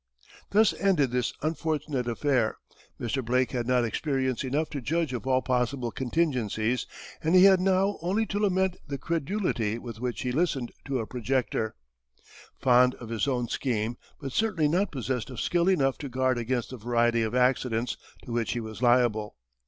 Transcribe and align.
Thus 0.49 0.73
ended 0.73 1.11
this 1.11 1.31
unfortunate 1.43 2.07
affair. 2.07 2.57
Mr. 2.99 3.23
Blake 3.23 3.51
had 3.51 3.67
not 3.67 3.85
experience 3.85 4.43
enough 4.43 4.67
to 4.71 4.81
judge 4.81 5.13
of 5.13 5.27
all 5.27 5.43
possible 5.43 5.91
contingencies, 5.91 6.87
and 7.21 7.35
he 7.35 7.43
had 7.43 7.59
now 7.59 7.99
only 8.01 8.25
to 8.25 8.39
lament 8.39 8.77
the 8.87 8.97
credulity 8.97 9.77
with 9.77 9.99
which 9.99 10.23
he 10.23 10.31
listened 10.31 10.71
to 10.85 10.97
a 10.97 11.05
projector, 11.05 11.75
fond 12.57 12.95
of 12.95 13.09
his 13.09 13.27
own 13.27 13.47
scheme 13.47 13.95
but 14.19 14.31
certainly 14.31 14.67
not 14.67 14.91
possessed 14.91 15.29
of 15.29 15.39
skill 15.39 15.69
enough 15.69 15.99
to 15.99 16.09
guard 16.09 16.39
against 16.39 16.71
the 16.71 16.77
variety 16.77 17.21
of 17.21 17.35
accidents 17.35 17.95
to 18.25 18.31
which 18.31 18.53
he 18.53 18.59
was 18.59 18.81
liable. 18.81 19.35